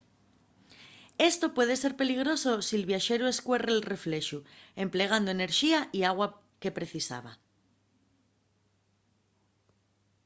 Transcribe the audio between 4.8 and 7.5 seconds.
emplegando enerxía y agua que precisaba